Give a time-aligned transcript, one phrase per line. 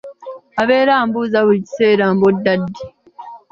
[0.61, 2.83] Abeera ambuuza buli kiseera mbu odda ddi?